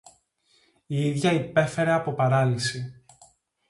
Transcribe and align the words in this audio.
Η 0.87 1.05
ίδια 1.07 1.31
υπέφερε 1.31 1.91
από 1.91 2.13
παράλυση 2.13 3.03